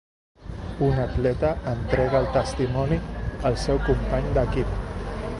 [0.85, 2.97] Un atleta entrega el testimoni
[3.51, 4.73] al seu company d'equip.